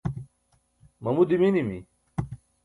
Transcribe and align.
mamu 1.03 1.21
diminimi 1.29 1.77